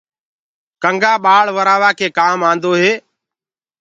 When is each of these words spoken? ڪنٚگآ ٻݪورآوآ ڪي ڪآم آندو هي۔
ڪنٚگآ 0.83 1.13
ٻݪورآوآ 1.25 1.89
ڪي 1.99 2.07
ڪآم 2.17 2.39
آندو 2.49 2.71
هي۔ 2.81 2.91